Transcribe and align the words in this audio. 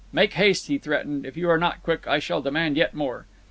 "Make 0.11 0.33
haste," 0.33 0.65
he 0.65 0.79
threatened. 0.79 1.27
"If 1.27 1.37
you 1.37 1.47
are 1.51 1.59
not 1.59 1.83
quick, 1.83 2.07
I 2.07 2.17
shall 2.17 2.41
demand 2.41 2.75
yet 2.75 2.95
more." 2.95 3.27